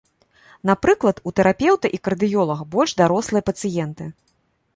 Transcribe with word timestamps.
Напрыклад, 0.69 1.21
у 1.29 1.33
тэрапеўта 1.39 1.87
і 1.99 1.99
кардыёлага 2.07 2.63
больш 2.77 2.91
дарослыя 3.03 3.47
пацыенты. 3.53 4.11